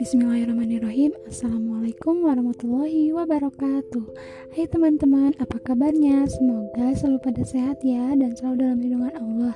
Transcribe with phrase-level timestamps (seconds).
[0.00, 1.12] Bismillahirrahmanirrahim.
[1.28, 4.08] Assalamualaikum warahmatullahi wabarakatuh.
[4.56, 6.24] Hai teman-teman, apa kabarnya?
[6.32, 9.54] Semoga selalu pada sehat ya Dan selalu dalam lindungan Allah.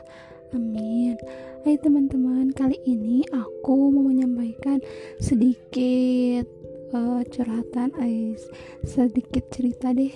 [0.52, 1.16] Amin.
[1.64, 4.76] Hai teman-teman, kali ini aku mau menyampaikan
[5.24, 6.52] sedikit
[6.92, 8.44] uh, curhatan Ais
[8.84, 10.12] Sedikit cerita deh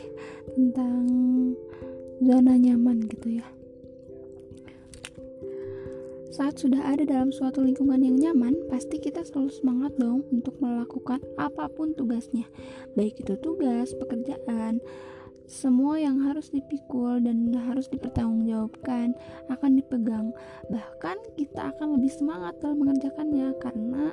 [0.52, 1.08] Tentang
[2.20, 3.56] zona nyaman gitu ya
[6.36, 11.24] saat sudah ada dalam suatu lingkungan yang nyaman, pasti kita selalu semangat dong untuk melakukan
[11.40, 12.44] apa pun tugasnya.
[12.92, 14.84] Baik itu tugas, pekerjaan,
[15.48, 19.16] semua yang harus dipikul dan harus dipertanggungjawabkan
[19.48, 20.36] akan dipegang.
[20.68, 24.12] Bahkan kita akan lebih semangat dalam mengerjakannya karena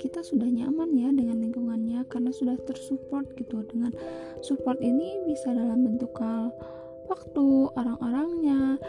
[0.00, 3.60] kita sudah nyaman ya dengan lingkungannya karena sudah tersupport gitu.
[3.68, 3.92] Dengan
[4.40, 6.56] support ini bisa dalam bentuk hal
[7.04, 8.80] waktu, orang-orangnya,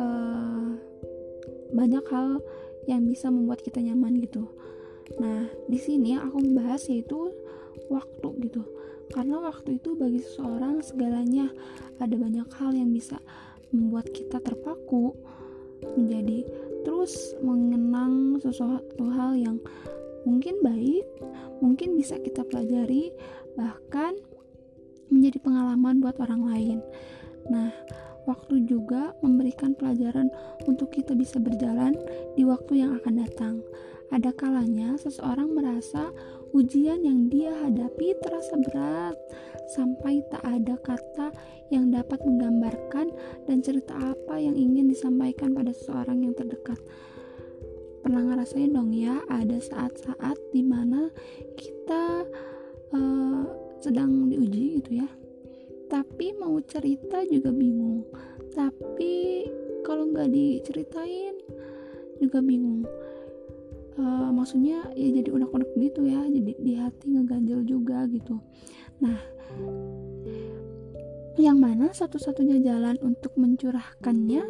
[0.00, 0.59] uh,
[1.70, 2.42] banyak hal
[2.88, 4.46] yang bisa membuat kita nyaman gitu.
[5.18, 7.34] Nah, di sini aku membahas yaitu
[7.90, 8.62] waktu gitu.
[9.10, 11.50] Karena waktu itu bagi seseorang segalanya
[11.98, 13.18] ada banyak hal yang bisa
[13.74, 15.14] membuat kita terpaku
[15.98, 16.46] menjadi
[16.86, 19.58] terus mengenang sesuatu hal yang
[20.22, 21.04] mungkin baik,
[21.58, 23.10] mungkin bisa kita pelajari,
[23.58, 24.14] bahkan
[25.10, 26.78] menjadi pengalaman buat orang lain.
[27.50, 27.72] Nah,
[28.30, 30.30] waktu juga memberikan pelajaran
[30.70, 31.98] untuk kita bisa berjalan
[32.38, 33.54] di waktu yang akan datang.
[34.14, 36.14] Ada kalanya seseorang merasa
[36.54, 39.14] ujian yang dia hadapi terasa berat
[39.70, 41.30] sampai tak ada kata
[41.70, 43.14] yang dapat menggambarkan
[43.46, 46.78] dan cerita apa yang ingin disampaikan pada seseorang yang terdekat.
[48.02, 51.14] Pernah ngerasain dong ya, ada saat-saat di mana
[51.54, 52.26] kita
[52.90, 53.42] uh,
[53.78, 55.08] sedang diuji gitu ya
[55.90, 58.06] tapi mau cerita juga bingung.
[58.54, 59.44] Tapi
[59.82, 61.34] kalau nggak diceritain
[62.22, 62.86] juga bingung.
[63.98, 68.38] Uh, maksudnya ya jadi unek-unek gitu ya jadi di hati ngeganjel juga gitu.
[69.02, 69.18] Nah
[71.36, 74.42] yang mana satu-satunya jalan untuk mencurahkannya?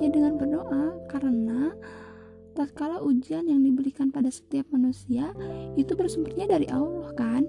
[0.00, 1.76] Ya dengan berdoa karena
[2.56, 5.28] tatkala ujian yang diberikan pada setiap manusia
[5.76, 7.44] itu bersumbernya dari Allah kan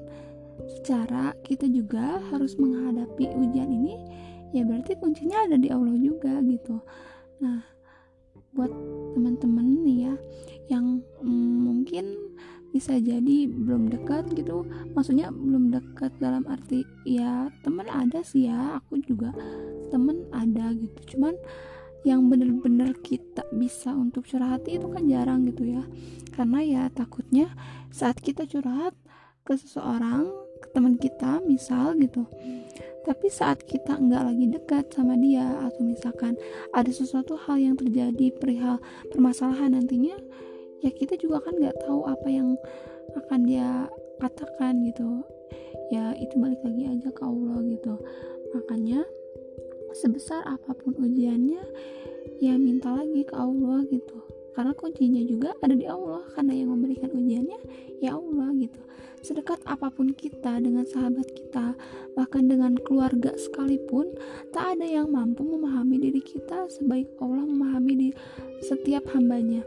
[0.88, 4.00] secara kita juga harus menghadapi ujian ini
[4.56, 6.80] ya berarti kuncinya ada di Allah juga gitu.
[7.44, 7.60] Nah
[8.56, 8.72] buat
[9.12, 10.16] teman-teman nih ya
[10.72, 12.16] yang mm, mungkin
[12.72, 14.64] bisa jadi belum dekat gitu
[14.96, 19.36] maksudnya belum dekat dalam arti ya teman ada sih ya aku juga
[19.92, 21.20] temen ada gitu.
[21.20, 21.36] Cuman
[22.08, 25.84] yang bener-bener kita bisa untuk curhat itu kan jarang gitu ya.
[26.32, 27.52] Karena ya takutnya
[27.92, 28.96] saat kita curhat
[29.48, 30.28] ke seseorang
[30.60, 32.28] ke teman kita misal gitu.
[33.08, 36.36] Tapi saat kita nggak lagi dekat sama dia atau misalkan
[36.76, 40.20] ada sesuatu hal yang terjadi perihal permasalahan nantinya
[40.84, 42.60] ya kita juga kan nggak tahu apa yang
[43.16, 43.88] akan dia
[44.20, 45.24] katakan gitu.
[45.88, 47.96] Ya itu balik lagi aja ke Allah gitu.
[48.52, 49.08] Makanya
[49.96, 51.64] sebesar apa pun ujiannya
[52.44, 54.20] ya minta lagi ke Allah gitu.
[54.52, 57.07] Karena kuncinya juga ada di Allah karena yang memberikan
[59.48, 61.72] sedekat apa pun kita dengan sahabat kita
[62.20, 64.12] bahkan dengan keluarga sekalipun
[64.52, 68.10] tak ada yang mampu memahami diri kita sebaik Allah memahami di
[68.60, 69.64] setiap hambanya.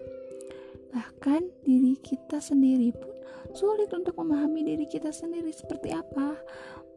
[0.93, 3.09] Bahkan diri kita sendiri pun
[3.57, 6.37] sulit untuk memahami diri kita sendiri seperti apa.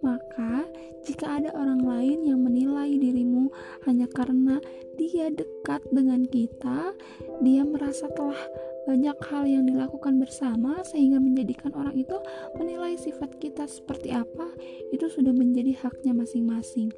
[0.03, 0.67] Maka,
[1.07, 3.47] jika ada orang lain yang menilai dirimu
[3.87, 4.59] hanya karena
[4.99, 6.91] dia dekat dengan kita,
[7.39, 8.43] dia merasa telah
[8.83, 12.19] banyak hal yang dilakukan bersama sehingga menjadikan orang itu
[12.59, 14.51] menilai sifat kita seperti apa,
[14.91, 16.91] itu sudah menjadi haknya masing-masing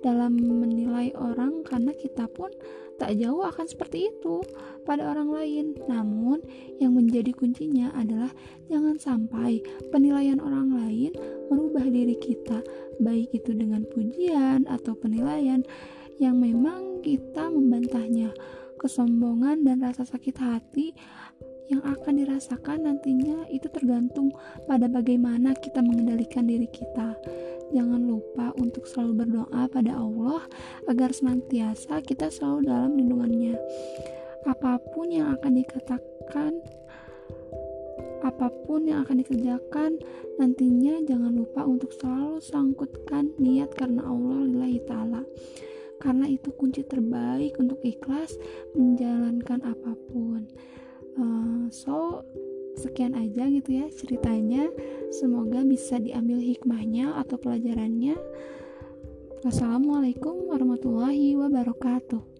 [0.00, 2.50] dalam menilai orang karena kita pun
[2.98, 4.42] tak jauh akan seperti itu
[4.82, 5.66] pada orang lain.
[5.86, 6.42] Namun,
[6.82, 8.34] yang menjadi kuncinya adalah
[8.66, 9.62] jangan sampai
[9.94, 11.14] penilaian orang lain
[11.46, 12.62] merubah diri kita,
[12.98, 15.62] baik itu dengan pujian atau penilaian
[16.18, 18.34] yang memang kita membantahnya.
[18.78, 20.94] Kesombongan dan rasa sakit hati
[21.68, 24.32] yang akan dirasakan nantinya itu tergantung
[24.64, 27.18] pada bagaimana kita mengendalikan diri kita.
[27.68, 30.40] Jangan lupa untuk selalu berdoa pada Allah
[30.88, 33.60] agar senantiasa kita selalu dalam lindungannya.
[34.48, 36.52] Apa pun yang akan dikatakan,
[38.24, 40.00] apa pun yang akan dikerjakan,
[40.40, 45.22] nantinya jangan lupa untuk selalu sangkutkan niat karena Allah lillahi ta'ala.
[45.98, 48.38] Karena itu kunci terbaik untuk ikhlas
[48.78, 50.46] menjalankan apa pun.
[51.18, 52.22] Uh, so,
[52.78, 54.70] sekian aja gitu ya ceritanya.
[55.10, 58.14] Semoga bisa diambil hikmahnya atau pelajarannya.
[59.42, 62.37] Wassalamualaikum warahmatullahi wabarakatuh